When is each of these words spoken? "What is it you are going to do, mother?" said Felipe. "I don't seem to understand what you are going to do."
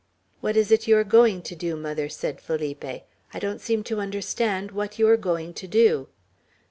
"What 0.39 0.57
is 0.57 0.71
it 0.71 0.87
you 0.87 0.97
are 0.97 1.03
going 1.03 1.43
to 1.43 1.55
do, 1.55 1.75
mother?" 1.75 2.09
said 2.09 2.41
Felipe. 2.41 2.83
"I 2.83 3.37
don't 3.39 3.61
seem 3.61 3.83
to 3.83 3.99
understand 4.01 4.71
what 4.71 4.97
you 4.97 5.07
are 5.07 5.15
going 5.15 5.53
to 5.53 5.67
do." 5.67 6.07